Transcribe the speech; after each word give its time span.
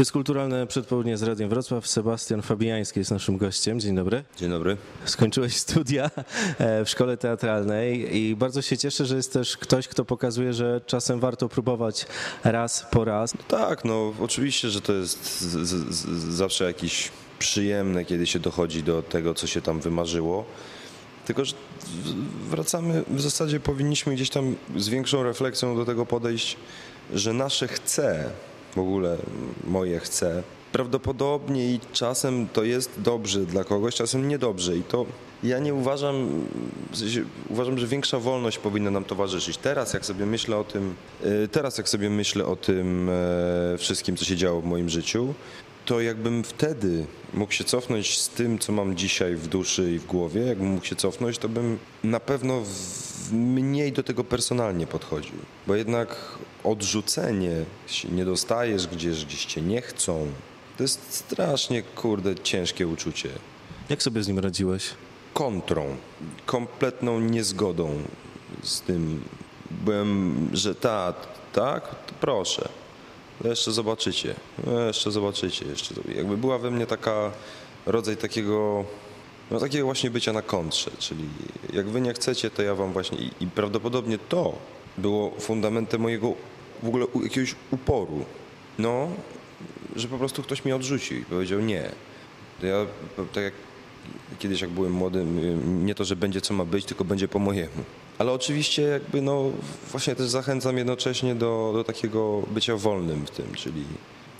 To 0.00 0.02
jest 0.02 0.12
kulturalne 0.12 0.66
przedpołudnie 0.66 1.16
z 1.16 1.22
Radiem 1.22 1.48
Wrocław. 1.48 1.86
Sebastian 1.86 2.42
Fabiański 2.42 2.98
jest 3.00 3.10
naszym 3.10 3.36
gościem. 3.36 3.80
Dzień 3.80 3.96
dobry. 3.96 4.24
Dzień 4.36 4.50
dobry. 4.50 4.76
Skończyłeś 5.04 5.56
studia 5.56 6.10
e, 6.58 6.84
w 6.84 6.88
szkole 6.88 7.16
teatralnej 7.16 8.16
i 8.16 8.36
bardzo 8.36 8.62
się 8.62 8.78
cieszę, 8.78 9.06
że 9.06 9.16
jest 9.16 9.32
też 9.32 9.56
ktoś, 9.56 9.88
kto 9.88 10.04
pokazuje, 10.04 10.52
że 10.52 10.80
czasem 10.86 11.20
warto 11.20 11.48
próbować 11.48 12.06
raz 12.44 12.86
po 12.90 13.04
raz. 13.04 13.34
Tak, 13.48 13.84
no 13.84 14.12
oczywiście, 14.20 14.70
że 14.70 14.80
to 14.80 14.92
jest 14.92 15.40
z, 15.40 15.68
z, 15.68 15.94
z, 15.94 16.34
zawsze 16.34 16.64
jakieś 16.64 17.10
przyjemne, 17.38 18.04
kiedy 18.04 18.26
się 18.26 18.38
dochodzi 18.38 18.82
do 18.82 19.02
tego, 19.02 19.34
co 19.34 19.46
się 19.46 19.62
tam 19.62 19.80
wymarzyło. 19.80 20.44
Tylko, 21.26 21.44
że 21.44 21.54
wracamy, 22.50 23.04
w 23.08 23.20
zasadzie 23.20 23.60
powinniśmy 23.60 24.14
gdzieś 24.14 24.30
tam 24.30 24.56
z 24.76 24.88
większą 24.88 25.22
refleksją 25.22 25.76
do 25.76 25.84
tego 25.84 26.06
podejść, 26.06 26.56
że 27.14 27.32
nasze 27.32 27.68
chce, 27.68 28.30
w 28.76 28.78
ogóle 28.78 29.16
moje 29.64 30.00
chce, 30.00 30.42
prawdopodobnie 30.72 31.72
i 31.72 31.80
czasem 31.92 32.46
to 32.52 32.64
jest 32.64 32.90
dobrze 33.00 33.40
dla 33.40 33.64
kogoś, 33.64 33.94
czasem 33.94 34.28
niedobrze 34.28 34.76
i 34.76 34.82
to 34.82 35.06
ja 35.42 35.58
nie 35.58 35.74
uważam, 35.74 36.44
w 36.90 36.96
sensie, 36.98 37.24
uważam, 37.48 37.78
że 37.78 37.86
większa 37.86 38.18
wolność 38.18 38.58
powinna 38.58 38.90
nam 38.90 39.04
towarzyszyć. 39.04 39.56
Teraz 39.56 39.94
jak 39.94 40.06
sobie 40.06 40.26
myślę 40.26 40.56
o 40.56 40.64
tym, 40.64 40.94
y, 41.24 41.48
teraz 41.48 41.78
jak 41.78 41.88
sobie 41.88 42.10
myślę 42.10 42.46
o 42.46 42.56
tym 42.56 43.08
e, 43.74 43.78
wszystkim, 43.78 44.16
co 44.16 44.24
się 44.24 44.36
działo 44.36 44.60
w 44.60 44.64
moim 44.64 44.88
życiu, 44.88 45.34
to 45.84 46.00
jakbym 46.00 46.44
wtedy 46.44 47.04
mógł 47.34 47.52
się 47.52 47.64
cofnąć 47.64 48.18
z 48.18 48.28
tym, 48.28 48.58
co 48.58 48.72
mam 48.72 48.96
dzisiaj 48.96 49.34
w 49.36 49.48
duszy 49.48 49.92
i 49.92 49.98
w 49.98 50.06
głowie, 50.06 50.40
jakbym 50.40 50.68
mógł 50.68 50.86
się 50.86 50.96
cofnąć, 50.96 51.38
to 51.38 51.48
bym 51.48 51.78
na 52.04 52.20
pewno 52.20 52.60
w- 52.60 53.09
mniej 53.32 53.92
do 53.92 54.02
tego 54.02 54.24
personalnie 54.24 54.86
podchodził. 54.86 55.34
Bo 55.66 55.74
jednak 55.74 56.16
odrzucenie, 56.64 57.64
się 57.86 58.08
nie 58.08 58.24
dostajesz 58.24 58.86
gdzieś, 58.86 59.24
gdzieś 59.24 59.44
cię 59.44 59.62
nie 59.62 59.82
chcą, 59.82 60.26
to 60.76 60.84
jest 60.84 61.14
strasznie, 61.14 61.82
kurde, 61.82 62.34
ciężkie 62.34 62.86
uczucie. 62.86 63.28
Jak 63.88 64.02
sobie 64.02 64.22
z 64.22 64.28
nim 64.28 64.38
radziłeś? 64.38 64.90
Kontrą, 65.34 65.96
kompletną 66.46 67.20
niezgodą 67.20 67.90
z 68.62 68.80
tym. 68.80 69.20
Byłem, 69.70 70.50
że 70.52 70.74
tak, 70.74 71.14
tak, 71.52 71.88
to 71.88 72.14
proszę. 72.20 72.68
Jeszcze 73.44 73.72
zobaczycie, 73.72 74.34
jeszcze 74.86 75.10
zobaczycie. 75.10 75.66
Jeszcze, 75.66 75.94
jakby 76.14 76.36
była 76.36 76.58
we 76.58 76.70
mnie 76.70 76.86
taka 76.86 77.30
rodzaj 77.86 78.16
takiego, 78.16 78.84
no 79.50 79.60
takiego 79.60 79.84
właśnie 79.84 80.10
bycia 80.10 80.32
na 80.32 80.42
kontrze, 80.42 80.90
czyli 80.98 81.24
jak 81.72 81.88
wy 81.88 82.00
nie 82.00 82.12
chcecie, 82.12 82.50
to 82.50 82.62
ja 82.62 82.74
wam 82.74 82.92
właśnie 82.92 83.18
i, 83.18 83.30
i 83.40 83.46
prawdopodobnie 83.46 84.18
to 84.18 84.58
było 84.98 85.30
fundamentem 85.40 86.00
mojego 86.00 86.34
w 86.82 86.88
ogóle 86.88 87.06
jakiegoś 87.22 87.54
uporu. 87.70 88.24
No, 88.78 89.08
że 89.96 90.08
po 90.08 90.18
prostu 90.18 90.42
ktoś 90.42 90.64
mnie 90.64 90.76
odrzucił 90.76 91.18
i 91.18 91.24
powiedział 91.24 91.60
nie. 91.60 91.90
To 92.60 92.66
ja 92.66 92.86
tak 93.32 93.44
jak 93.44 93.52
kiedyś 94.38 94.60
jak 94.60 94.70
byłem 94.70 94.92
młodym, 94.92 95.38
y, 95.38 95.84
nie 95.84 95.94
to, 95.94 96.04
że 96.04 96.16
będzie 96.16 96.40
co 96.40 96.54
ma 96.54 96.64
być, 96.64 96.84
tylko 96.84 97.04
będzie 97.04 97.28
po 97.28 97.38
mojemu. 97.38 97.84
Ale 98.18 98.32
oczywiście 98.32 98.82
jakby 98.82 99.22
no 99.22 99.50
właśnie 99.90 100.16
też 100.16 100.28
zachęcam 100.28 100.78
jednocześnie 100.78 101.34
do, 101.34 101.70
do 101.74 101.84
takiego 101.84 102.42
bycia 102.50 102.76
wolnym 102.76 103.26
w 103.26 103.30
tym, 103.30 103.54
czyli 103.54 103.84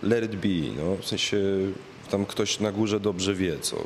let 0.03 0.25
it 0.25 0.37
be, 0.37 0.83
no 0.83 0.97
w 0.97 1.07
sensie 1.07 1.37
tam 2.11 2.27
ktoś 2.27 2.61
na 2.61 2.73
górze 2.73 3.01
dobrze 3.01 3.35
wie, 3.35 3.59
co, 3.59 3.77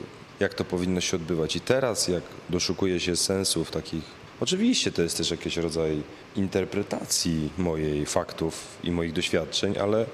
jak 0.40 0.54
to 0.54 0.64
powinno 0.64 1.00
się 1.00 1.16
odbywać. 1.16 1.56
I 1.56 1.60
teraz 1.60 2.08
jak 2.08 2.22
doszukuje 2.50 3.00
się 3.00 3.16
sensów 3.16 3.70
takich, 3.70 4.04
oczywiście 4.40 4.92
to 4.92 5.02
jest 5.02 5.16
też 5.16 5.30
jakiś 5.30 5.56
rodzaj 5.56 6.02
interpretacji 6.36 7.50
mojej 7.58 8.06
faktów 8.06 8.78
i 8.84 8.90
moich 8.90 9.12
doświadczeń, 9.12 9.78
ale, 9.78 10.06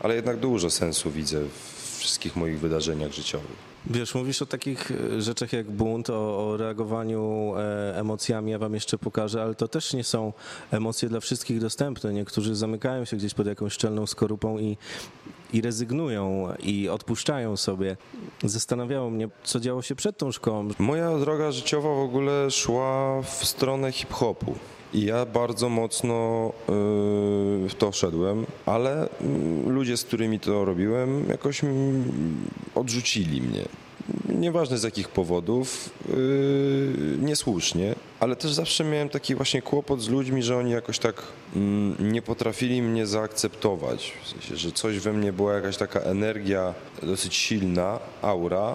ale 0.00 0.14
jednak 0.14 0.36
dużo 0.36 0.70
sensu 0.70 1.10
widzę 1.10 1.40
w 1.44 1.96
wszystkich 1.98 2.36
moich 2.36 2.60
wydarzeniach 2.60 3.12
życiowych. 3.12 3.76
Wiesz, 3.90 4.14
mówisz 4.14 4.42
o 4.42 4.46
takich 4.46 4.90
e, 4.90 5.22
rzeczach 5.22 5.52
jak 5.52 5.70
bunt, 5.70 6.10
o, 6.10 6.48
o 6.48 6.56
reagowaniu 6.56 7.52
e, 7.56 7.98
emocjami, 7.98 8.50
ja 8.50 8.58
wam 8.58 8.74
jeszcze 8.74 8.98
pokażę, 8.98 9.42
ale 9.42 9.54
to 9.54 9.68
też 9.68 9.92
nie 9.92 10.04
są 10.04 10.32
emocje 10.70 11.08
dla 11.08 11.20
wszystkich 11.20 11.60
dostępne. 11.60 12.12
Niektórzy 12.12 12.54
zamykają 12.54 13.04
się 13.04 13.16
gdzieś 13.16 13.34
pod 13.34 13.46
jakąś 13.46 13.72
szczelną 13.72 14.06
skorupą 14.06 14.58
i, 14.58 14.76
i 15.52 15.60
rezygnują 15.60 16.48
i 16.62 16.88
odpuszczają 16.88 17.56
sobie. 17.56 17.96
Zastanawiało 18.44 19.10
mnie, 19.10 19.28
co 19.44 19.60
działo 19.60 19.82
się 19.82 19.94
przed 19.94 20.18
tą 20.18 20.32
szkołą. 20.32 20.68
Moja 20.78 21.18
droga 21.18 21.52
życiowa 21.52 21.88
w 21.88 21.98
ogóle 21.98 22.50
szła 22.50 23.22
w 23.22 23.44
stronę 23.44 23.92
hip-hopu. 23.92 24.54
I 24.94 25.04
ja 25.04 25.26
bardzo 25.26 25.68
mocno 25.68 26.52
yy, 26.68 27.68
w 27.68 27.74
to 27.78 27.92
szedłem, 27.92 28.46
ale 28.66 29.08
mm, 29.20 29.70
ludzie, 29.70 29.96
z 29.96 30.04
którymi 30.04 30.40
to 30.40 30.64
robiłem, 30.64 31.28
jakoś 31.28 31.64
mm, 31.64 32.04
odrzucili 32.74 33.42
mnie. 33.42 33.64
Nieważne 34.40 34.78
z 34.78 34.82
jakich 34.82 35.08
powodów, 35.08 35.90
yy, 36.08 36.16
niesłusznie, 37.18 37.94
ale 38.20 38.36
też 38.36 38.52
zawsze 38.52 38.84
miałem 38.84 39.08
taki 39.08 39.34
właśnie 39.34 39.62
kłopot 39.62 40.00
z 40.02 40.08
ludźmi, 40.08 40.42
że 40.42 40.56
oni 40.56 40.70
jakoś 40.70 40.98
tak 40.98 41.22
mm, 41.56 42.12
nie 42.12 42.22
potrafili 42.22 42.82
mnie 42.82 43.06
zaakceptować. 43.06 44.12
W 44.24 44.28
sensie, 44.28 44.56
że 44.56 44.72
coś 44.72 44.98
we 44.98 45.12
mnie 45.12 45.32
była 45.32 45.54
jakaś 45.54 45.76
taka 45.76 46.00
energia 46.00 46.74
dosyć 47.02 47.34
silna, 47.34 47.98
aura, 48.22 48.74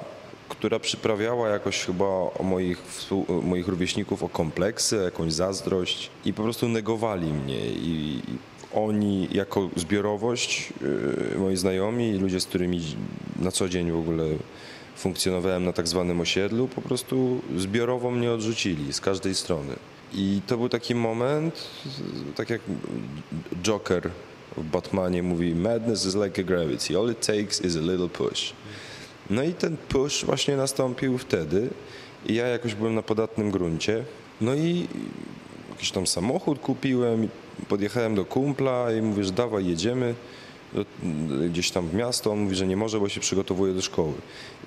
która 0.49 0.79
przyprawiała 0.79 1.49
jakoś 1.49 1.85
chyba 1.85 2.05
o 2.05 2.43
moich, 2.43 2.83
moich 3.43 3.67
rówieśników 3.67 4.23
o 4.23 4.29
kompleksy, 4.29 4.95
jakąś 5.03 5.33
zazdrość 5.33 6.09
i 6.25 6.33
po 6.33 6.43
prostu 6.43 6.67
negowali 6.67 7.27
mnie 7.27 7.65
i 7.65 8.01
i 8.11 8.21
oni 8.73 9.27
jako 9.31 9.69
zbiorowość, 9.75 10.73
yy, 10.81 11.39
moi 11.39 11.57
znajomi 11.57 12.09
i 12.09 12.17
ludzie, 12.17 12.39
z 12.39 12.45
którymi 12.45 12.81
na 13.39 13.51
co 13.51 13.69
dzień 13.69 13.91
w 13.91 13.97
ogóle 13.97 14.25
funkcjonowałem 15.01 15.65
na 15.65 15.73
tak 15.73 15.87
zwanym 15.87 16.21
osiedlu, 16.21 16.67
po 16.67 16.81
prostu 16.81 17.41
zbiorowo 17.57 18.11
mnie 18.11 18.31
odrzucili 18.31 18.93
z 18.93 19.01
każdej 19.01 19.35
strony. 19.35 19.75
I 20.13 20.41
to 20.47 20.57
był 20.57 20.69
taki 20.69 20.95
moment, 20.95 21.67
tak 22.35 22.49
jak 22.49 22.61
Joker 23.63 24.09
w 24.57 24.63
Batmanie 24.63 25.23
mówi, 25.23 25.55
madness 25.55 26.05
is 26.05 26.15
like 26.15 26.41
a 26.41 26.43
gravity, 26.43 26.97
all 26.97 27.11
it 27.11 27.25
takes 27.25 27.61
is 27.61 27.75
a 27.75 27.79
little 27.79 28.09
push. 28.09 28.53
No 29.29 29.43
i 29.43 29.53
ten 29.53 29.77
push 29.77 30.25
właśnie 30.25 30.57
nastąpił 30.57 31.17
wtedy 31.17 31.69
i 32.25 32.35
ja 32.35 32.47
jakoś 32.47 32.75
byłem 32.75 32.95
na 32.95 33.01
podatnym 33.01 33.51
gruncie. 33.51 34.03
No 34.41 34.55
i 34.55 34.87
jakiś 35.69 35.91
tam 35.91 36.07
samochód 36.07 36.59
kupiłem, 36.59 37.27
podjechałem 37.69 38.15
do 38.15 38.25
kumpla 38.25 38.91
i 38.91 39.01
mówię, 39.01 39.23
że 39.23 39.31
dawaj 39.31 39.65
jedziemy 39.65 40.15
gdzieś 41.49 41.71
tam 41.71 41.87
w 41.87 41.93
miasto. 41.93 42.35
Mówi, 42.35 42.55
że 42.55 42.67
nie 42.67 42.77
może, 42.77 42.99
bo 42.99 43.09
się 43.09 43.19
przygotowuje 43.19 43.73
do 43.73 43.81
szkoły. 43.81 44.13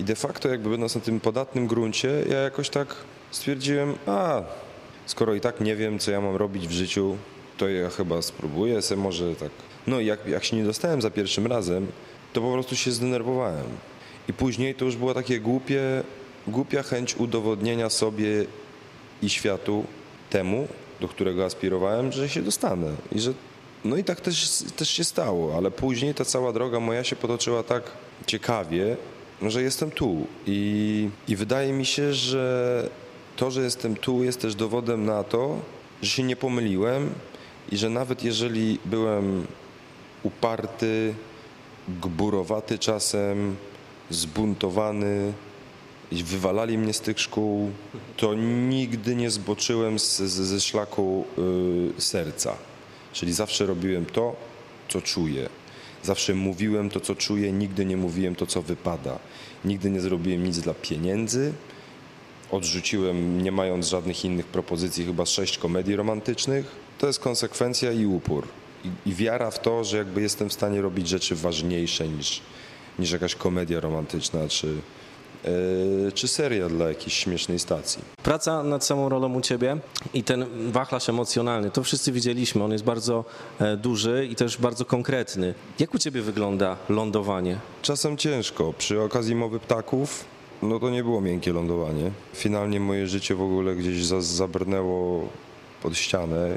I 0.01 0.05
de 0.05 0.15
facto 0.15 0.49
jakby 0.49 0.71
będąc 0.71 0.95
na 0.95 1.01
tym 1.01 1.21
podatnym 1.21 1.67
gruncie, 1.67 2.25
ja 2.31 2.39
jakoś 2.39 2.71
tak 2.71 2.97
stwierdziłem, 3.31 3.95
a 4.07 4.43
skoro 5.07 5.35
i 5.35 5.41
tak 5.41 5.61
nie 5.61 5.77
wiem, 5.77 5.99
co 5.99 6.11
ja 6.11 6.21
mam 6.21 6.37
robić 6.37 6.69
w 6.69 6.73
życiu, 6.73 7.17
to 7.57 7.69
ja 7.69 7.91
chyba 7.91 8.23
spróbuję 8.23 8.83
se 8.83 8.97
może 8.97 9.37
tak. 9.37 9.51
No 9.87 10.01
i 10.01 10.07
jak, 10.07 10.27
jak 10.27 10.45
się 10.45 10.57
nie 10.57 10.65
dostałem 10.65 11.03
za 11.03 11.11
pierwszym 11.11 11.47
razem, 11.47 11.87
to 12.33 12.41
po 12.41 12.53
prostu 12.53 12.77
się 12.77 12.93
zdenerwowałem. 12.93 13.67
I 14.29 14.33
później 14.33 14.75
to 14.75 14.85
już 14.85 14.97
było 14.97 15.15
takie 15.15 15.41
głupie, 15.41 16.03
głupia 16.47 16.83
chęć 16.83 17.17
udowodnienia 17.17 17.91
sobie 17.91 18.47
i 19.23 19.31
światu 19.31 19.85
temu, 20.31 20.69
do 21.01 21.09
którego 21.09 21.45
aspirowałem, 21.45 22.13
że 22.13 22.29
się 22.29 22.43
dostanę. 22.43 22.93
I 23.13 23.21
że, 23.21 23.33
no 23.85 23.97
i 23.97 24.05
tak 24.05 24.21
też, 24.21 24.65
też 24.77 24.89
się 24.89 25.05
stało, 25.05 25.57
ale 25.57 25.71
później 25.71 26.15
ta 26.15 26.25
cała 26.25 26.53
droga 26.53 26.81
moja 26.81 27.05
się 27.05 27.17
potoczyła 27.17 27.63
tak 27.63 27.83
ciekawie, 28.27 28.97
że 29.43 29.63
jestem 29.63 29.91
tu. 29.91 30.27
I, 30.47 31.09
I 31.29 31.37
wydaje 31.37 31.73
mi 31.73 31.87
się, 31.87 32.15
że 32.15 32.89
to, 33.37 33.51
że 33.51 33.63
jestem 33.63 33.97
tu, 33.97 34.25
jest 34.25 34.41
też 34.41 34.55
dowodem 34.55 35.05
na 35.05 35.25
to, 35.25 35.59
że 36.03 36.11
się 36.11 36.23
nie 36.23 36.37
pomyliłem 36.37 37.11
i 37.73 37.77
że 37.77 37.91
nawet 37.91 38.25
jeżeli 38.25 38.79
byłem 38.85 39.47
uparty, 40.23 41.15
gburowaty 41.89 42.79
czasem, 42.79 43.57
zbuntowany 44.11 45.33
i 46.13 46.25
wywalali 46.25 46.79
mnie 46.79 46.93
z 46.93 47.01
tych 47.01 47.21
szkół, 47.21 47.71
to 48.17 48.35
nigdy 48.69 49.17
nie 49.17 49.31
zboczyłem 49.31 49.99
z, 49.99 50.19
z, 50.19 50.33
ze 50.33 50.61
szlaku 50.61 51.25
y, 51.99 52.01
serca. 52.01 52.57
Czyli 53.15 53.33
zawsze 53.33 53.67
robiłem 53.67 54.07
to, 54.07 54.37
co 54.89 55.03
czuję. 55.03 55.49
Zawsze 56.03 56.35
mówiłem 56.35 56.91
to, 56.91 57.01
co 57.01 57.15
czuję, 57.15 57.53
nigdy 57.53 57.85
nie 57.85 57.97
mówiłem 57.97 58.35
to, 58.35 58.47
co 58.47 58.63
wypada. 58.63 59.19
Nigdy 59.65 59.91
nie 59.91 60.01
zrobiłem 60.01 60.45
nic 60.45 60.59
dla 60.59 60.75
pieniędzy. 60.75 61.53
Odrzuciłem, 62.51 63.43
nie 63.43 63.53
mając 63.53 63.89
żadnych 63.89 64.25
innych 64.25 64.47
propozycji, 64.47 65.07
chyba 65.07 65.27
sześć 65.27 65.59
komedii 65.59 65.97
romantycznych. 65.97 66.67
To 66.99 67.07
jest 67.07 67.21
konsekwencja 67.21 67.93
i 67.93 68.07
upór. 68.07 68.49
I, 68.85 69.11
i 69.11 69.15
wiara 69.15 69.51
w 69.51 69.63
to, 69.63 69.85
że 69.85 69.97
jakby 69.97 70.23
jestem 70.23 70.49
w 70.49 70.53
stanie 70.53 70.83
robić 70.83 71.09
rzeczy 71.09 71.35
ważniejsze 71.37 72.09
niż, 72.09 72.41
niż 72.99 73.11
jakaś 73.11 73.35
komedia 73.35 73.81
romantyczna, 73.81 74.49
czy, 74.49 74.75
czy 76.15 76.29
serial 76.29 76.69
dla 76.69 76.89
jakiejś 76.89 77.15
śmiesznej 77.15 77.59
stacji. 77.59 78.03
Praca 78.23 78.63
nad 78.63 78.85
samą 78.85 79.09
rolą 79.09 79.35
u 79.35 79.41
ciebie 79.41 79.77
i 80.15 80.23
ten 80.23 80.47
wachlarz 80.73 81.09
emocjonalny, 81.09 81.71
to 81.71 81.83
wszyscy 81.83 82.13
widzieliśmy, 82.13 82.65
on 82.65 82.73
jest 82.73 82.85
bardzo 82.85 83.25
e, 83.59 83.77
duży 83.77 84.29
i 84.31 84.35
też 84.35 84.59
bardzo 84.59 84.85
konkretny. 84.85 85.55
Jak 85.79 85.95
u 85.95 85.99
ciebie 85.99 86.23
wygląda 86.23 86.77
lądowanie? 86.89 87.59
Czasem 87.83 88.17
ciężko. 88.17 88.73
Przy 88.79 89.01
okazji 89.01 89.35
mowy 89.35 89.61
ptaków, 89.61 90.25
no 90.63 90.81
to 90.81 90.91
nie 90.91 91.05
było 91.05 91.21
miękkie 91.21 91.53
lądowanie. 91.53 92.11
Finalnie 92.35 92.81
moje 92.81 93.07
życie 93.07 93.35
w 93.35 93.43
ogóle 93.43 93.77
gdzieś 93.77 94.05
za, 94.05 94.21
zabrnęło 94.21 95.29
pod 95.83 95.97
ścianę 95.97 96.49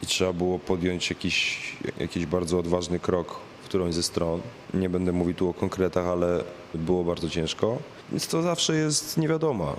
i, 0.00 0.04
i 0.04 0.06
trzeba 0.06 0.32
było 0.32 0.58
podjąć 0.58 1.10
jakiś, 1.10 1.58
jakiś 2.00 2.26
bardzo 2.26 2.58
odważny 2.58 2.98
krok 2.98 3.40
w 3.62 3.64
którąś 3.64 3.94
ze 3.94 4.02
stron. 4.02 4.40
Nie 4.74 4.88
będę 4.88 5.12
mówił 5.12 5.34
tu 5.34 5.48
o 5.48 5.54
konkretach, 5.54 6.06
ale 6.06 6.44
było 6.74 7.04
bardzo 7.04 7.30
ciężko. 7.30 7.78
Więc 8.10 8.26
to 8.26 8.42
zawsze 8.42 8.76
jest 8.76 9.16
niewiadoma. 9.16 9.76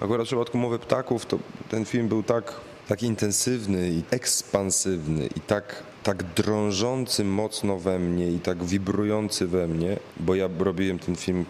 Akurat 0.00 0.26
w 0.26 0.26
przypadku 0.26 0.58
mowy 0.58 0.78
ptaków 0.78 1.26
to 1.26 1.38
ten 1.70 1.84
film 1.84 2.08
był 2.08 2.22
tak, 2.22 2.54
tak 2.88 3.02
intensywny 3.02 3.90
i 3.90 4.02
ekspansywny 4.10 5.26
i 5.26 5.40
tak, 5.40 5.82
tak 6.02 6.22
drążący 6.22 7.24
mocno 7.24 7.78
we 7.78 7.98
mnie 7.98 8.30
i 8.30 8.38
tak 8.38 8.64
wibrujący 8.64 9.46
we 9.46 9.68
mnie, 9.68 9.96
bo 10.20 10.34
ja 10.34 10.48
robiłem 10.58 10.98
ten 10.98 11.16
film 11.16 11.44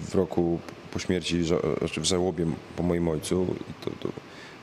w 0.00 0.14
roku 0.14 0.58
po 0.92 0.98
śmierci, 0.98 1.44
znaczy 1.78 2.00
w 2.00 2.04
żałobie 2.04 2.46
po 2.76 2.82
moim 2.82 3.08
ojcu 3.08 3.46
i 3.70 3.84
to, 3.84 3.90
to, 4.00 4.08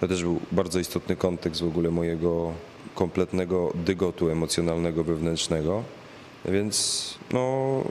to 0.02 0.08
też 0.08 0.24
był 0.24 0.40
bardzo 0.52 0.80
istotny 0.80 1.16
kontekst 1.16 1.62
w 1.62 1.68
ogóle 1.68 1.92
mojego 1.92 2.54
kompletnego 2.96 3.72
dygotu 3.76 4.30
emocjonalnego, 4.30 5.04
wewnętrznego. 5.04 5.84
Więc 6.46 7.16
no 7.34 7.84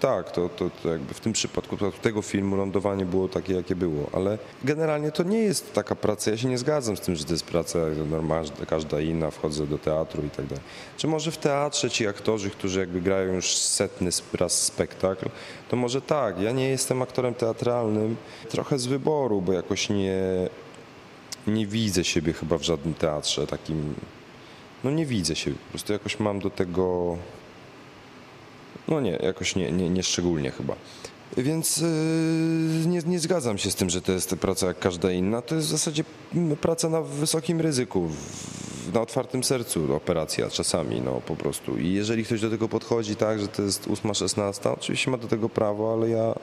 tak, 0.00 0.30
to, 0.30 0.48
to, 0.48 0.70
to 0.82 0.88
jakby 0.88 1.14
w 1.14 1.20
tym 1.20 1.32
przypadku 1.32 1.76
tego 2.02 2.22
filmu 2.22 2.56
lądowanie 2.56 3.04
było 3.04 3.28
takie, 3.28 3.54
jakie 3.54 3.76
było, 3.76 4.10
ale 4.12 4.38
generalnie 4.64 5.12
to 5.12 5.22
nie 5.22 5.38
jest 5.38 5.72
taka 5.72 5.94
praca, 5.94 6.30
ja 6.30 6.36
się 6.36 6.48
nie 6.48 6.58
zgadzam 6.58 6.96
z 6.96 7.00
tym, 7.00 7.16
że 7.16 7.24
to 7.24 7.32
jest 7.32 7.44
praca 7.44 7.78
normalna, 8.10 8.66
każda 8.68 9.00
inna, 9.00 9.30
wchodzę 9.30 9.66
do 9.66 9.78
teatru 9.78 10.22
i 10.26 10.30
tak 10.30 10.46
dalej. 10.46 10.64
Czy 10.96 11.08
może 11.08 11.30
w 11.30 11.38
teatrze 11.38 11.90
ci 11.90 12.06
aktorzy, 12.06 12.50
którzy 12.50 12.80
jakby 12.80 13.00
grają 13.00 13.34
już 13.34 13.56
setny 13.56 14.10
raz 14.32 14.62
spektakl, 14.62 15.28
to 15.68 15.76
może 15.76 16.00
tak, 16.00 16.40
ja 16.40 16.52
nie 16.52 16.68
jestem 16.68 17.02
aktorem 17.02 17.34
teatralnym, 17.34 18.16
trochę 18.48 18.78
z 18.78 18.86
wyboru, 18.86 19.40
bo 19.40 19.52
jakoś 19.52 19.88
nie, 19.88 20.48
nie 21.46 21.66
widzę 21.66 22.04
siebie 22.04 22.32
chyba 22.32 22.58
w 22.58 22.62
żadnym 22.62 22.94
teatrze 22.94 23.46
takim, 23.46 23.94
no 24.84 24.90
nie 24.90 25.06
widzę 25.06 25.36
się, 25.36 25.50
po 25.50 25.70
prostu 25.70 25.92
jakoś 25.92 26.20
mam 26.20 26.40
do 26.40 26.50
tego 26.50 27.16
no 28.88 29.00
nie, 29.00 29.10
jakoś 29.10 29.56
nie, 29.56 29.72
nie, 29.72 29.90
nie 29.90 30.02
szczególnie 30.02 30.50
chyba. 30.50 30.76
Więc 31.36 31.76
yy, 31.76 31.86
nie, 32.86 33.00
nie 33.06 33.18
zgadzam 33.18 33.58
się 33.58 33.70
z 33.70 33.74
tym, 33.74 33.90
że 33.90 34.02
to 34.02 34.12
jest 34.12 34.36
praca 34.36 34.66
jak 34.66 34.78
każda 34.78 35.12
inna. 35.12 35.42
To 35.42 35.54
jest 35.54 35.66
w 35.66 35.70
zasadzie 35.70 36.04
praca 36.60 36.88
na 36.88 37.02
wysokim 37.02 37.60
ryzyku, 37.60 38.08
w, 38.08 38.94
na 38.94 39.00
otwartym 39.00 39.44
sercu 39.44 39.94
operacja 39.96 40.50
czasami, 40.50 41.00
no 41.00 41.20
po 41.26 41.36
prostu. 41.36 41.78
I 41.78 41.92
jeżeli 41.92 42.24
ktoś 42.24 42.40
do 42.40 42.50
tego 42.50 42.68
podchodzi 42.68 43.16
tak, 43.16 43.40
że 43.40 43.48
to 43.48 43.62
jest 43.62 43.88
8-16, 43.88 44.72
oczywiście 44.72 45.10
ma 45.10 45.16
do 45.16 45.28
tego 45.28 45.48
prawo, 45.48 45.92
ale 45.92 46.08
ja, 46.08 46.34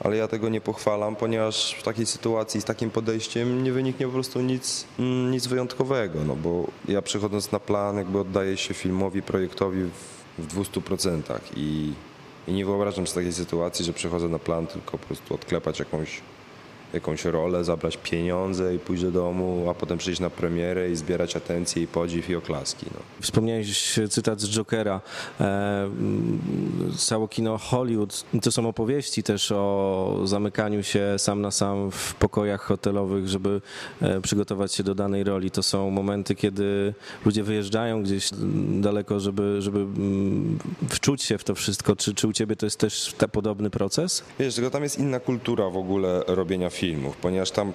ale 0.00 0.16
ja 0.16 0.28
tego 0.28 0.48
nie 0.48 0.60
pochwalam, 0.60 1.16
ponieważ 1.16 1.76
w 1.78 1.82
takiej 1.82 2.06
sytuacji 2.06 2.60
z 2.60 2.64
takim 2.64 2.90
podejściem 2.90 3.64
nie 3.64 3.72
wyniknie 3.72 4.06
po 4.06 4.12
prostu 4.12 4.40
nic, 4.40 4.84
nic 5.30 5.46
wyjątkowego, 5.46 6.24
no 6.24 6.36
bo 6.36 6.66
ja 6.88 7.02
przychodząc 7.02 7.52
na 7.52 7.60
plan 7.60 7.96
jakby 7.96 8.18
oddaję 8.18 8.56
się 8.56 8.74
filmowi, 8.74 9.22
projektowi 9.22 9.82
w, 9.82 10.17
w 10.38 10.54
200% 10.54 11.22
i, 11.56 11.92
i 12.48 12.52
nie 12.52 12.64
wyobrażam 12.64 13.06
sobie 13.06 13.14
takiej 13.14 13.32
sytuacji, 13.32 13.84
że 13.84 13.92
przychodzę 13.92 14.28
na 14.28 14.38
plan 14.38 14.66
tylko 14.66 14.98
po 14.98 15.06
prostu 15.06 15.34
odklepać 15.34 15.78
jakąś, 15.78 16.20
jakąś 16.92 17.24
rolę, 17.24 17.64
zabrać 17.64 17.96
pieniądze 17.96 18.74
i 18.74 18.78
pójść 18.78 19.02
do 19.02 19.10
domu, 19.10 19.70
a 19.70 19.74
potem 19.74 19.98
przyjść 19.98 20.20
na 20.20 20.30
premierę 20.30 20.90
i 20.90 20.96
zbierać 20.96 21.36
atencję 21.36 21.82
i 21.82 21.86
podziw 21.86 22.30
i 22.30 22.34
oklaski. 22.34 22.86
No. 22.94 23.00
Wspomniałeś 23.20 23.98
cytat 24.10 24.40
z 24.40 24.48
Jokera. 24.48 25.00
E, 25.40 25.90
Cało 26.96 27.28
kino 27.28 27.58
Hollywood 27.58 28.24
to 28.42 28.52
są 28.52 28.68
opowieści 28.68 29.22
też 29.22 29.52
o 29.52 30.20
zamykaniu 30.24 30.82
się 30.82 31.14
sam 31.18 31.40
na 31.40 31.50
sam 31.50 31.90
w 31.90 32.14
pokojach 32.14 32.60
hotelowych, 32.60 33.28
żeby 33.28 33.60
e, 34.00 34.20
przygotować 34.20 34.74
się 34.74 34.82
do 34.82 34.94
danej 34.94 35.24
roli. 35.24 35.50
To 35.50 35.62
są 35.62 35.90
momenty, 35.90 36.34
kiedy 36.34 36.94
ludzie 37.24 37.42
wyjeżdżają 37.42 38.02
gdzieś 38.02 38.30
daleko, 38.80 39.20
żeby, 39.20 39.62
żeby 39.62 39.86
wczuć 40.88 41.22
się 41.22 41.38
w 41.38 41.44
to 41.44 41.54
wszystko. 41.54 41.96
Czy, 41.96 42.14
czy 42.14 42.28
u 42.28 42.32
ciebie 42.32 42.56
to 42.56 42.66
jest 42.66 42.78
też 42.78 43.14
podobny 43.32 43.70
proces? 43.70 44.22
Wiesz, 44.38 44.54
tylko 44.54 44.70
tam 44.70 44.82
jest 44.82 44.98
inna 44.98 45.20
kultura 45.20 45.70
w 45.70 45.76
ogóle 45.76 46.22
robienia 46.26 46.70
filmów, 46.70 46.77
ponieważ 47.22 47.50
tam 47.50 47.72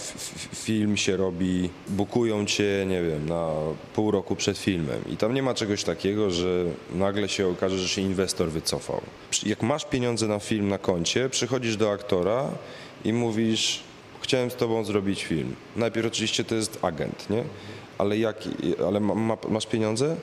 film 0.55 0.97
się 0.97 1.17
robi, 1.17 1.69
bukują 1.89 2.45
cię, 2.45 2.85
nie 2.87 3.03
wiem, 3.03 3.29
na 3.29 3.49
pół 3.95 4.11
roku 4.11 4.35
przed 4.35 4.57
filmem 4.57 5.01
i 5.09 5.17
tam 5.17 5.33
nie 5.33 5.43
ma 5.43 5.53
czegoś 5.53 5.83
takiego, 5.83 6.31
że 6.31 6.65
nagle 6.95 7.29
się 7.29 7.47
okaże, 7.47 7.77
że 7.77 7.87
się 7.87 8.01
inwestor 8.01 8.49
wycofał. 8.49 9.01
Jak 9.45 9.63
masz 9.63 9.85
pieniądze 9.85 10.27
na 10.27 10.39
film 10.39 10.69
na 10.69 10.77
koncie, 10.77 11.29
przychodzisz 11.29 11.77
do 11.77 11.91
aktora 11.91 12.51
i 13.05 13.13
mówisz, 13.13 13.79
chciałem 14.21 14.51
z 14.51 14.55
tobą 14.55 14.83
zrobić 14.83 15.23
film. 15.23 15.55
Najpierw 15.75 16.07
oczywiście 16.07 16.43
to 16.43 16.55
jest 16.55 16.79
agent, 16.81 17.29
nie? 17.29 17.43
Ale, 17.97 18.17
jak, 18.17 18.37
ale 18.87 18.99
ma, 18.99 19.15
ma, 19.15 19.37
masz 19.49 19.65
pieniądze? 19.67 20.15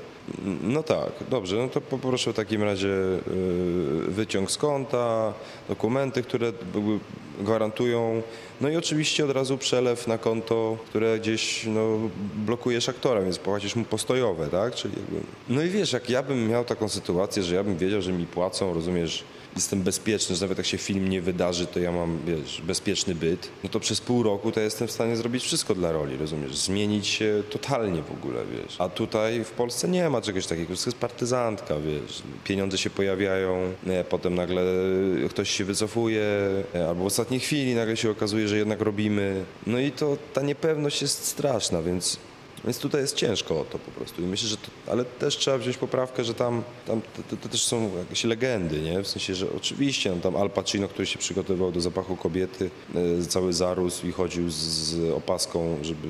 No 0.62 0.82
tak, 0.82 1.12
dobrze, 1.30 1.56
no 1.56 1.68
to 1.68 1.80
poproszę 1.80 2.32
w 2.32 2.36
takim 2.36 2.62
razie 2.62 2.88
yy, 2.88 4.04
wyciąg 4.08 4.50
z 4.50 4.56
konta, 4.56 5.32
dokumenty, 5.68 6.22
które 6.22 6.52
były- 6.72 6.98
gwarantują, 7.40 8.22
no 8.60 8.68
i 8.68 8.76
oczywiście 8.76 9.24
od 9.24 9.30
razu 9.30 9.58
przelew 9.58 10.06
na 10.06 10.18
konto, 10.18 10.76
które 10.88 11.18
gdzieś 11.18 11.66
no, 11.66 11.98
blokujesz 12.34 12.88
aktora, 12.88 13.20
więc 13.22 13.38
płacisz 13.38 13.76
mu 13.76 13.84
postojowe, 13.84 14.46
tak? 14.48 14.74
Czyli 14.74 14.94
jakby... 14.96 15.26
No 15.48 15.62
i 15.62 15.68
wiesz, 15.68 15.92
jak 15.92 16.10
ja 16.10 16.22
bym 16.22 16.48
miał 16.48 16.64
taką 16.64 16.88
sytuację, 16.88 17.42
że 17.42 17.54
ja 17.54 17.64
bym 17.64 17.76
wiedział, 17.76 18.02
że 18.02 18.12
mi 18.12 18.26
płacą, 18.26 18.74
rozumiesz, 18.74 19.24
jestem 19.56 19.82
bezpieczny, 19.82 20.36
że 20.36 20.44
nawet 20.44 20.58
jak 20.58 20.66
się 20.66 20.78
film 20.78 21.08
nie 21.08 21.20
wydarzy, 21.20 21.66
to 21.66 21.80
ja 21.80 21.92
mam, 21.92 22.18
wiesz, 22.26 22.62
bezpieczny 22.66 23.14
byt, 23.14 23.48
no 23.64 23.70
to 23.70 23.80
przez 23.80 24.00
pół 24.00 24.22
roku 24.22 24.52
to 24.52 24.60
ja 24.60 24.64
jestem 24.64 24.88
w 24.88 24.92
stanie 24.92 25.16
zrobić 25.16 25.44
wszystko 25.44 25.74
dla 25.74 25.92
roli, 25.92 26.16
rozumiesz? 26.16 26.56
Zmienić 26.56 27.06
się 27.06 27.42
totalnie 27.50 28.02
w 28.02 28.10
ogóle, 28.12 28.40
wiesz. 28.52 28.76
A 28.78 28.88
tutaj 28.88 29.44
w 29.44 29.50
Polsce 29.50 29.88
nie 29.88 30.10
ma 30.10 30.20
czegoś 30.20 30.46
takiego, 30.46 30.66
to 30.66 30.72
jest 30.72 30.98
partyzantka, 30.98 31.74
wiesz. 31.80 32.22
Pieniądze 32.44 32.78
się 32.78 32.90
pojawiają, 32.90 33.72
nie, 33.86 34.04
potem 34.08 34.34
nagle 34.34 34.62
ktoś 35.30 35.50
się 35.50 35.64
wycofuje, 35.64 36.24
nie, 36.74 36.88
albo 36.88 37.04
w 37.04 37.06
ostatniej 37.06 37.40
chwili 37.40 37.74
nagle 37.74 37.96
się 37.96 38.10
okazuje, 38.10 38.48
że 38.48 38.56
jednak 38.56 38.80
robimy. 38.80 39.44
No 39.66 39.78
i 39.78 39.92
to 39.92 40.16
ta 40.32 40.42
niepewność 40.42 41.02
jest 41.02 41.24
straszna, 41.24 41.82
więc 41.82 42.18
więc 42.64 42.78
tutaj 42.78 43.00
jest 43.00 43.16
ciężko 43.16 43.60
o 43.60 43.64
to 43.64 43.78
po 43.78 43.90
prostu. 43.90 44.22
I 44.22 44.24
myślę, 44.24 44.48
że 44.48 44.56
to, 44.56 44.92
ale 44.92 45.04
też 45.04 45.36
trzeba 45.36 45.58
wziąć 45.58 45.76
poprawkę, 45.76 46.24
że 46.24 46.34
tam, 46.34 46.62
tam 46.86 47.00
to, 47.30 47.36
to, 47.36 47.48
też 47.48 47.62
są 47.62 47.90
jakieś 47.98 48.24
legendy, 48.24 48.80
nie? 48.80 49.02
W 49.02 49.08
sensie, 49.08 49.34
że 49.34 49.46
oczywiście 49.56 50.10
no, 50.10 50.16
tam 50.16 50.36
Al 50.36 50.50
Pacino, 50.50 50.88
który 50.88 51.06
się 51.06 51.18
przygotowywał 51.18 51.72
do 51.72 51.80
zapachu 51.80 52.16
kobiety, 52.16 52.70
e, 52.94 53.24
cały 53.24 53.52
zarósł 53.52 54.06
i 54.06 54.12
chodził 54.12 54.50
z, 54.50 54.54
z 54.54 55.12
opaską, 55.12 55.76
żeby 55.82 56.08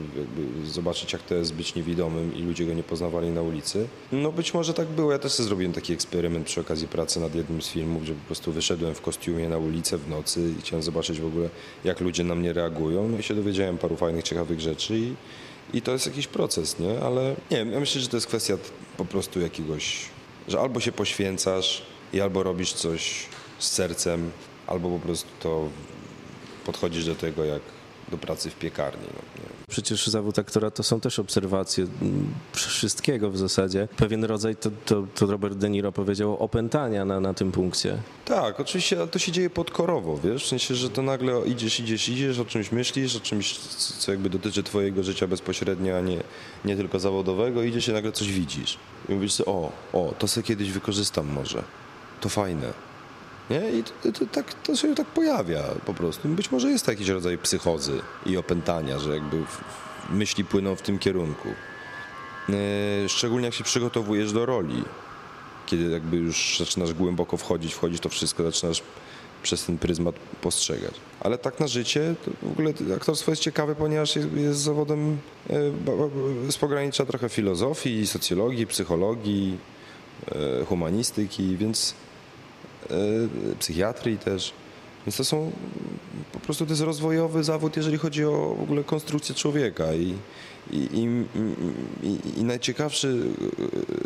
zobaczyć, 0.67 1.13
jak 1.13 1.23
to 1.23 1.35
jest 1.35 1.55
być 1.55 1.75
niewidomym 1.75 2.37
i 2.37 2.43
ludzie 2.43 2.67
go 2.67 2.75
nie 2.75 2.83
poznawali 2.83 3.29
na 3.29 3.43
ulicy. 3.43 3.87
No 4.13 4.33
być 4.33 4.55
może 4.55 4.75
tak 4.75 4.89
było. 4.89 5.13
Ja 5.13 5.19
też 5.19 5.33
sobie 5.33 5.47
zrobiłem 5.47 5.73
taki 5.73 5.93
eksperyment 5.93 6.47
przy 6.47 6.61
okazji 6.61 6.89
pracy 6.89 7.21
nad 7.21 7.35
jednym 7.35 7.63
z 7.63 7.69
filmów, 7.69 8.05
że 8.05 8.15
po 8.15 8.27
prostu 8.27 8.53
wyszedłem 8.53 8.95
w 8.95 9.01
kostiumie 9.01 9.49
na 9.49 9.59
ulicę 9.59 9.99
w 9.99 10.09
nocy 10.09 10.55
i 10.59 10.61
chciałem 10.61 10.83
zobaczyć 10.83 11.21
w 11.21 11.27
ogóle, 11.27 11.49
jak 11.85 12.01
ludzie 12.01 12.25
na 12.25 12.35
mnie 12.35 12.53
reagują. 12.53 13.09
No 13.09 13.19
i 13.19 13.23
się 13.23 13.35
dowiedziałem 13.35 13.79
paru 13.79 13.97
fajnych, 13.97 14.25
ciekawych 14.25 14.61
rzeczy 14.61 14.99
i 14.99 15.15
i 15.73 15.83
to 15.83 15.93
jest 15.93 16.07
jakiś 16.07 16.27
proces, 16.27 16.79
nie? 16.79 17.01
Ale 17.01 17.37
nie 17.51 17.57
wiem, 17.57 17.73
ja 17.73 17.81
myślę, 17.81 18.01
że 18.01 18.09
to 18.09 18.17
jest 18.17 18.27
kwestia 18.27 18.55
po 18.97 19.05
prostu 19.05 19.41
jakiegoś, 19.41 20.05
że 20.49 20.61
albo 20.61 20.81
się 20.81 20.93
poświęcasz 20.93 21.83
i 22.13 22.21
albo 22.21 22.43
robisz 22.43 22.73
coś 22.73 23.27
z 23.59 23.69
sercem, 23.71 24.31
albo 24.67 24.91
po 24.91 24.99
prostu 24.99 25.29
to 25.41 25.69
podchodzisz 26.65 27.05
do 27.05 27.15
tego 27.15 27.45
jak 27.45 27.63
do 28.11 28.19
pracy 28.19 28.51
w 28.51 28.55
piekarni. 28.59 29.07
No. 29.15 29.41
Przecież 29.69 30.07
zawód 30.07 30.39
aktora 30.39 30.71
to 30.71 30.83
są 30.83 31.01
też 31.01 31.19
obserwacje 31.19 31.87
mm, 32.03 32.35
wszystkiego 32.53 33.31
w 33.31 33.39
zasadzie. 33.39 33.89
Pewien 33.97 34.25
rodzaj, 34.25 34.57
to, 34.57 34.71
to, 34.87 35.07
to 35.15 35.27
Robert 35.27 35.55
De 35.55 35.71
Niro 35.71 35.93
powiedział, 35.93 36.37
opętania 36.43 37.05
na, 37.05 37.21
na 37.21 37.35
tym 37.35 37.53
punkcie. 37.53 37.97
Tak, 38.25 38.61
oczywiście, 38.61 39.07
to 39.07 39.19
się 39.19 39.33
dzieje 39.33 39.51
podkorowo, 39.51 40.19
wiesz, 40.19 40.45
w 40.45 40.49
sensie, 40.49 40.75
że 40.75 40.91
to 40.91 41.03
nagle 41.03 41.41
idziesz, 41.47 41.81
idziesz, 41.81 42.09
idziesz, 42.09 42.39
o 42.39 42.45
czymś 42.45 42.73
myślisz, 42.73 43.17
o 43.17 43.21
czymś, 43.21 43.59
co 43.99 44.13
jakby 44.13 44.31
dotyczy 44.31 44.63
twojego 44.63 45.03
życia 45.03 45.27
bezpośrednio, 45.27 45.97
a 45.97 46.01
nie, 46.01 46.23
nie 46.65 46.77
tylko 46.77 46.99
zawodowego, 46.99 47.63
idziesz 47.63 47.89
i 47.89 47.93
nagle 47.93 48.13
coś 48.13 48.33
widzisz. 48.33 48.79
I 49.09 49.13
mówisz 49.13 49.33
sobie, 49.33 49.51
o, 49.51 49.73
o, 49.93 50.15
to 50.19 50.29
sobie 50.29 50.47
kiedyś 50.47 50.71
wykorzystam 50.71 51.27
może, 51.27 51.63
to 52.21 52.29
fajne. 52.29 52.90
Nie? 53.51 53.71
I 53.71 53.85
to, 54.03 54.13
to, 54.13 54.27
tak, 54.27 54.55
to 54.55 54.77
się 54.77 54.95
tak 54.95 55.07
pojawia 55.07 55.63
po 55.87 55.95
prostu. 55.95 56.29
Być 56.29 56.51
może 56.51 56.71
jest 56.71 56.87
to 56.87 56.93
jakiś 56.93 57.09
rodzaj 57.09 57.39
psychozy 57.39 58.01
i 58.27 58.37
opętania, 58.37 58.99
że 58.99 59.15
jakby 59.15 59.37
myśli 60.11 60.45
płyną 60.45 60.77
w 60.77 60.83
tym 60.83 60.99
kierunku. 60.99 61.49
Yy, 62.49 62.55
Szczególnie 63.09 63.47
jak 63.47 63.55
się 63.55 63.65
przygotowujesz 63.65 64.33
do 64.33 64.47
roli 64.47 64.85
kiedy 65.71 65.91
jakby 65.91 66.17
już 66.17 66.57
zaczynasz 66.59 66.93
głęboko 66.93 67.37
wchodzić, 67.37 67.75
wchodzić 67.75 68.01
to 68.01 68.09
wszystko, 68.09 68.43
zaczynasz 68.43 68.83
przez 69.43 69.65
ten 69.65 69.79
pryzmat 69.79 70.15
postrzegać. 70.41 70.95
Ale 71.21 71.39
tak 71.39 71.61
na 71.61 71.69
życie, 71.69 72.15
w 72.43 72.53
ogóle 72.53 72.73
aktorstwo 72.97 73.33
jest 73.33 73.43
ciekawe, 73.43 73.75
ponieważ 73.75 74.17
jest, 74.17 74.33
jest 74.33 74.61
zawodem 74.61 75.19
e, 76.47 76.53
z 76.53 76.57
pogranicza 76.57 77.07
trochę 77.07 77.29
filozofii, 77.29 78.07
socjologii, 78.07 78.67
psychologii, 78.67 79.59
e, 80.33 80.65
humanistyki, 80.65 81.57
więc 81.57 81.95
e, 81.95 82.10
psychiatrii 83.59 84.19
też. 84.19 84.53
Więc 85.07 85.17
to 85.17 85.25
są 85.25 85.53
po 86.33 86.41
prostu 86.41 86.67
to 86.67 86.73
jest 86.73 86.83
rozwojowy 86.83 87.45
zawód, 87.45 87.77
jeżeli 87.77 87.99
chodzi 87.99 88.25
o 88.25 88.57
w 88.59 88.63
ogóle 88.63 88.85
konstrukcję 88.85 89.35
człowieka 89.35 89.95
i, 89.95 90.15
i, 90.71 90.77
i, 90.77 91.09
i, 92.07 92.39
i 92.41 92.45
najciekawszy 92.45 93.23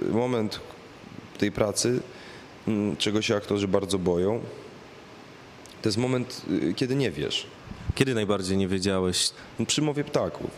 e, 0.09 0.12
moment 0.12 0.61
tej 1.38 1.53
pracy, 1.53 2.00
czego 2.99 3.23
się 3.23 3.37
aktorzy 3.37 3.69
bardzo 3.69 3.99
boją, 3.99 4.41
to 5.83 5.88
jest 5.88 5.99
moment, 5.99 6.43
y, 6.50 6.75
kiedy 6.75 6.97
nie 6.97 7.11
wiesz. 7.11 7.47
Kiedy 7.95 8.14
najbardziej 8.14 8.57
nie 8.57 8.69
wiedziałeś? 8.69 9.31
Przy 9.67 9.83
mowie 9.83 10.05
ptaków 10.05 10.50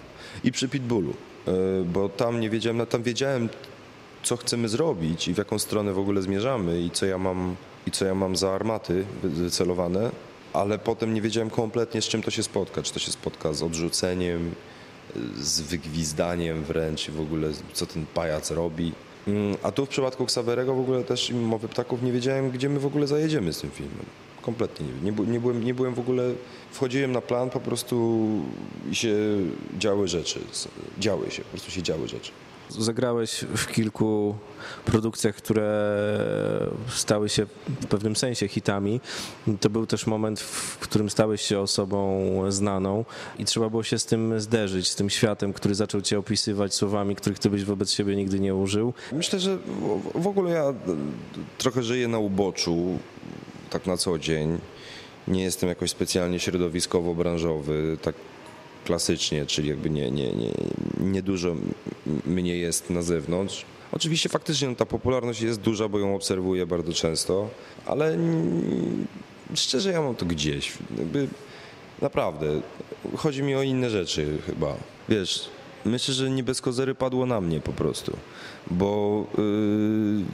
i 0.45 0.53
przy 0.53 0.69
Pitbullu, 0.69 1.15
bo 1.85 2.09
tam 2.09 2.41
nie 2.41 2.51
wiedziałem, 2.51 2.77
no 2.77 2.87
tam 2.87 3.03
wiedziałem, 3.03 3.49
co 4.23 4.37
chcemy 4.37 4.69
zrobić 4.69 5.29
i 5.29 5.35
w 5.35 5.39
jaką 5.39 5.59
stronę 5.59 5.93
w 5.93 5.99
ogóle 5.99 6.23
zmierzamy 6.23 6.81
i 6.81 6.91
co 6.91 7.07
ja 7.07 7.19
mam, 7.19 7.57
i 7.87 7.91
co 7.91 8.05
ja 8.05 8.15
mam 8.15 8.37
za 8.37 8.53
armaty 8.53 9.05
wy- 9.23 9.29
wycelowane, 9.29 10.11
ale 10.53 10.79
potem 10.79 11.15
nie 11.15 11.23
wiedziałem 11.23 11.51
kompletnie, 11.51 12.03
z 12.03 12.05
czym 12.05 12.23
to 12.23 12.31
się 12.31 12.43
spotka. 12.43 12.83
Czy 12.83 12.93
to 12.93 12.99
się 12.99 13.13
spotka 13.13 13.53
z 13.53 13.63
odrzuceniem, 13.63 14.55
z 15.41 15.61
wygwizdaniem 15.61 16.65
wręcz 16.65 17.11
w 17.11 17.21
ogóle 17.21 17.49
co 17.73 17.87
ten 17.87 18.07
pajac 18.15 18.51
robi. 18.51 18.93
Mm, 19.29 19.57
A 19.63 19.73
tu 19.73 19.87
w 19.87 19.89
przypadku 19.89 20.25
Xaverego 20.25 20.75
w 20.75 20.81
ogóle 20.81 21.05
też 21.05 21.31
i 21.31 21.35
mowy 21.35 21.69
ptaków 21.69 22.03
nie 22.03 22.13
wiedziałem, 22.13 22.51
gdzie 22.51 22.69
my 22.69 22.81
w 22.81 22.87
ogóle 22.87 23.07
zajedziemy 23.07 23.53
z 23.53 23.61
tym 23.61 23.71
filmem. 23.71 24.07
Kompletnie 24.43 24.87
nie, 25.03 25.11
nie, 25.13 25.27
nie, 25.33 25.41
byłem, 25.41 25.65
nie 25.65 25.75
byłem 25.75 25.95
w 25.95 25.99
ogóle, 25.99 26.23
wchodziłem 26.73 27.13
na 27.13 27.21
plan 27.21 27.51
po 27.51 27.61
prostu 27.61 28.27
się 28.93 29.15
działy 29.79 30.09
rzeczy. 30.09 30.41
Działy 30.99 31.31
się, 31.31 31.43
po 31.43 31.49
prostu 31.51 31.71
się 31.71 31.83
działy 31.83 32.09
rzeczy. 32.09 32.33
Zagrałeś 32.69 33.45
w 33.57 33.67
kilku 33.73 34.35
produkcjach, 34.85 35.35
które 35.35 35.97
stały 36.89 37.29
się 37.29 37.47
w 37.81 37.87
pewnym 37.87 38.17
sensie 38.17 38.49
hitami. 38.49 39.01
To 39.61 39.71
był 39.71 39.87
też 39.87 40.07
moment, 40.07 40.41
w 40.41 40.79
którym 40.79 41.11
stałeś 41.11 41.43
się 41.43 41.61
osobą 41.61 42.23
znaną 42.49 43.05
i 43.39 43.45
trzeba 43.45 43.71
było 43.71 43.83
się 43.83 43.99
z 43.99 44.07
tym 44.07 44.41
zderzyć, 44.41 44.89
z 44.89 44.95
tym 44.95 45.11
światem, 45.11 45.53
który 45.53 45.75
zaczął 45.75 46.01
cię 46.03 46.19
opisywać 46.19 46.75
słowami, 46.75 47.17
których 47.17 47.39
ty 47.39 47.51
byś 47.51 47.65
wobec 47.65 47.91
siebie 47.93 48.17
nigdy 48.17 48.41
nie 48.41 48.55
użył. 48.55 48.93
Myślę, 49.13 49.41
że 49.41 49.59
w- 50.15 50.27
ogóle 50.27 50.51
ja 50.51 50.63
e, 50.65 50.75
trochę 51.59 51.83
żyję 51.83 52.09
na 52.09 52.19
uboczu, 52.19 52.99
tak 53.71 53.87
na 53.87 53.97
co 53.97 54.19
dzień. 54.19 54.59
Nie 55.29 55.43
jestem 55.43 55.69
jakoś 55.69 55.91
specjalnie 55.91 56.39
środowiskowo-branżowy, 56.39 57.97
tak 58.03 58.15
klasycznie, 58.87 59.47
czyli 59.47 59.69
jakby 59.69 59.91
nie, 59.91 60.11
nie, 60.11 60.33
nie, 60.33 60.53
nie 61.01 61.23
dużo 61.23 61.57
mnie 62.27 62.57
jest 62.57 62.91
na 62.91 63.03
zewnątrz. 63.03 63.65
Oczywiście 63.93 64.29
faktycznie 64.29 64.69
no, 64.69 64.75
ta 64.75 64.87
popularność 64.87 65.41
jest 65.41 65.61
duża, 65.61 65.89
bo 65.89 65.99
ją 65.99 66.15
obserwuję 66.15 66.67
bardzo 66.67 66.93
często, 66.93 67.49
ale 67.87 68.19
szczerze 69.55 69.93
ja 69.93 70.03
mam 70.03 70.15
to 70.15 70.27
gdzieś. 70.27 70.73
Jakby 70.99 71.29
naprawdę, 72.03 72.61
chodzi 73.17 73.43
mi 73.43 73.55
o 73.55 73.63
inne 73.63 73.91
rzeczy 73.91 74.39
chyba. 74.47 74.77
Wiesz, 75.09 75.49
myślę, 75.85 76.15
że 76.15 76.31
nie 76.31 76.43
bez 76.43 76.61
kozery 76.61 76.95
padło 76.95 77.27
na 77.27 77.41
mnie 77.41 77.61
po 77.61 77.73
prostu, 77.73 78.17
bo 78.71 79.25
yy, 79.39 80.25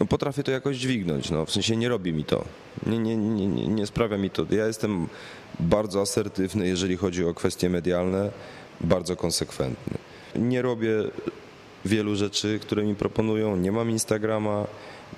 no 0.00 0.06
potrafię 0.06 0.42
to 0.42 0.50
jakoś 0.50 0.76
dźwignąć, 0.76 1.30
no, 1.30 1.46
w 1.46 1.50
sensie 1.50 1.76
nie 1.76 1.88
robi 1.88 2.12
mi 2.12 2.24
to, 2.24 2.44
nie, 2.86 2.98
nie, 2.98 3.16
nie, 3.16 3.68
nie, 3.68 3.86
sprawia 3.86 4.18
mi 4.18 4.30
to. 4.30 4.46
Ja 4.50 4.66
jestem 4.66 5.08
bardzo 5.60 6.00
asertywny, 6.00 6.68
jeżeli 6.68 6.96
chodzi 6.96 7.24
o 7.24 7.34
kwestie 7.34 7.70
medialne, 7.70 8.30
bardzo 8.80 9.16
konsekwentny. 9.16 9.98
Nie 10.34 10.62
robię 10.62 10.90
wielu 11.84 12.16
rzeczy, 12.16 12.58
które 12.62 12.84
mi 12.84 12.94
proponują. 12.94 13.56
Nie 13.56 13.72
mam 13.72 13.90
Instagrama, 13.90 14.66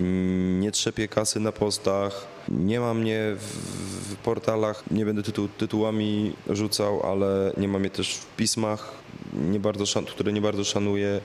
mm, 0.00 0.60
nie 0.60 0.72
trzepię 0.72 1.08
kasy 1.08 1.40
na 1.40 1.52
postach, 1.52 2.26
nie 2.48 2.80
ma 2.80 2.94
mnie 2.94 3.20
w, 3.38 4.16
portalach, 4.16 4.84
nie 4.90 5.04
będę 5.04 5.22
tytuł, 5.22 5.48
tytułami 5.48 6.32
rzucał, 6.50 7.02
ale 7.02 7.52
nie 7.56 7.68
mam 7.68 7.80
mnie 7.80 7.90
też 7.90 8.14
w 8.14 8.36
pismach, 8.36 8.94
nie 9.32 9.60
bardzo 9.60 10.02
które 10.06 10.32
nie 10.32 10.40
bardzo 10.40 10.64
szanuję. 10.64 11.20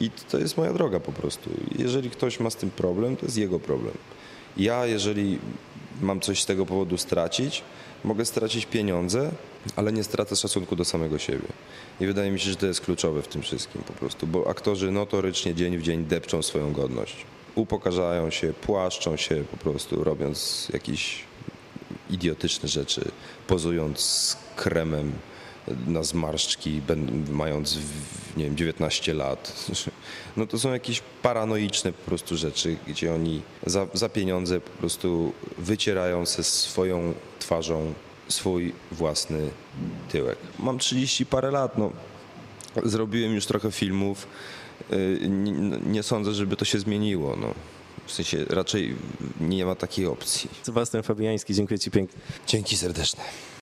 I 0.00 0.10
to 0.30 0.38
jest 0.38 0.56
moja 0.56 0.72
droga 0.72 1.00
po 1.00 1.12
prostu. 1.12 1.50
Jeżeli 1.78 2.10
ktoś 2.10 2.40
ma 2.40 2.50
z 2.50 2.56
tym 2.56 2.70
problem, 2.70 3.16
to 3.16 3.26
jest 3.26 3.38
jego 3.38 3.60
problem. 3.60 3.94
Ja, 4.56 4.86
jeżeli 4.86 5.38
mam 6.00 6.20
coś 6.20 6.42
z 6.42 6.46
tego 6.46 6.66
powodu 6.66 6.98
stracić, 6.98 7.62
mogę 8.04 8.24
stracić 8.24 8.66
pieniądze, 8.66 9.30
ale 9.76 9.92
nie 9.92 10.04
stracę 10.04 10.36
szacunku 10.36 10.76
do 10.76 10.84
samego 10.84 11.18
siebie. 11.18 11.48
I 12.00 12.06
wydaje 12.06 12.30
mi 12.30 12.40
się, 12.40 12.50
że 12.50 12.56
to 12.56 12.66
jest 12.66 12.80
kluczowe 12.80 13.22
w 13.22 13.28
tym 13.28 13.42
wszystkim 13.42 13.82
po 13.82 13.92
prostu, 13.92 14.26
bo 14.26 14.50
aktorzy 14.50 14.90
notorycznie 14.90 15.54
dzień 15.54 15.78
w 15.78 15.82
dzień 15.82 16.04
depczą 16.04 16.42
swoją 16.42 16.72
godność. 16.72 17.16
Upokarzają 17.54 18.30
się, 18.30 18.52
płaszczą 18.52 19.16
się 19.16 19.44
po 19.50 19.56
prostu, 19.56 20.04
robiąc 20.04 20.68
jakieś 20.72 21.24
idiotyczne 22.10 22.68
rzeczy, 22.68 23.10
pozując 23.46 24.00
z 24.00 24.36
kremem 24.56 25.12
na 25.86 26.02
zmarszczki, 26.02 26.80
mając 27.30 27.78
nie 28.36 28.44
wiem, 28.44 28.56
19 28.56 29.14
lat. 29.14 29.52
No 30.36 30.46
to 30.46 30.58
są 30.58 30.72
jakieś 30.72 31.02
paranoiczne 31.22 31.92
po 31.92 32.06
prostu 32.06 32.36
rzeczy, 32.36 32.76
gdzie 32.86 33.14
oni 33.14 33.42
za, 33.66 33.86
za 33.94 34.08
pieniądze 34.08 34.60
po 34.60 34.70
prostu 34.70 35.32
wycierają 35.58 36.26
ze 36.26 36.44
swoją 36.44 37.14
twarzą 37.38 37.94
swój 38.28 38.72
własny 38.92 39.50
tyłek. 40.08 40.38
Mam 40.58 40.78
30 40.78 41.26
parę 41.26 41.50
lat, 41.50 41.78
no. 41.78 41.92
Zrobiłem 42.84 43.34
już 43.34 43.46
trochę 43.46 43.72
filmów. 43.72 44.26
Nie, 45.28 45.52
nie 45.86 46.02
sądzę, 46.02 46.34
żeby 46.34 46.56
to 46.56 46.64
się 46.64 46.78
zmieniło. 46.78 47.36
No. 47.36 47.54
W 48.06 48.12
sensie 48.12 48.44
raczej 48.44 48.94
nie 49.40 49.66
ma 49.66 49.74
takiej 49.74 50.06
opcji. 50.06 50.50
Sebastian 50.62 51.02
Fabiański, 51.02 51.54
dziękuję 51.54 51.78
ci 51.78 51.90
pięknie. 51.90 52.20
Dzięki 52.46 52.76
serdeczne. 52.76 53.24